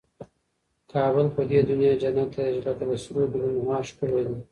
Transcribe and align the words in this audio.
کابل 0.91 1.25
په 1.35 1.41
دي 1.49 1.57
دونیا 1.69 1.93
جنت 2.01 2.31
یادېږي 2.35 2.59
لکه 2.67 2.83
د 2.89 2.91
سرو 3.03 3.23
ګلنو 3.33 3.61
هار 3.67 3.83
ښکلی 3.89 4.23
دی 4.29 4.37